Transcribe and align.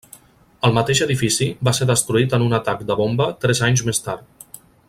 El 0.69 0.71
mateix 0.77 1.01
edifici 1.07 1.49
va 1.69 1.75
ser 1.81 1.87
destruït 1.91 2.35
en 2.39 2.49
un 2.49 2.59
atac 2.61 2.85
de 2.91 2.99
bomba 3.05 3.31
tres 3.45 3.65
anys 3.71 3.89
més 3.91 4.07
tard. 4.09 4.61